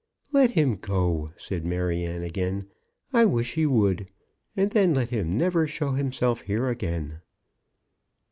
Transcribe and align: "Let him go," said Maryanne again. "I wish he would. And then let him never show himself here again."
"Let 0.31 0.53
him 0.57 0.77
go," 0.77 1.31
said 1.37 1.63
Maryanne 1.63 2.23
again. 2.23 2.65
"I 3.13 3.25
wish 3.25 3.53
he 3.53 3.67
would. 3.67 4.07
And 4.57 4.71
then 4.71 4.95
let 4.95 5.09
him 5.11 5.37
never 5.37 5.67
show 5.67 5.91
himself 5.91 6.41
here 6.41 6.69
again." 6.69 7.21